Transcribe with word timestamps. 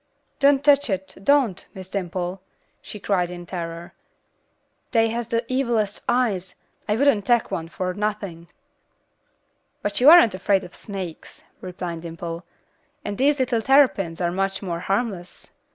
"Don't 0.39 0.63
tech 0.63 0.89
it, 0.89 1.15
don't, 1.23 1.67
Miss 1.75 1.87
Dimple," 1.87 2.41
she 2.81 2.99
cried 2.99 3.29
in 3.29 3.45
terror. 3.45 3.93
"Dey 4.89 5.09
has 5.09 5.27
de 5.27 5.41
evilest 5.43 6.01
eyes. 6.09 6.55
I 6.89 6.95
wouldn't 6.95 7.23
tech 7.23 7.51
one 7.51 7.69
fer 7.69 7.93
nothin'." 7.93 8.47
"But 9.83 10.01
you 10.01 10.09
aren't 10.09 10.33
afraid 10.33 10.63
of 10.63 10.73
snakes," 10.73 11.43
replied 11.61 12.01
Dimple, 12.01 12.43
"and 13.05 13.15
these 13.19 13.37
little 13.37 13.61
terrapins 13.61 14.19
are 14.19 14.31
much 14.31 14.63
more 14.63 14.79
harmless." 14.79 15.51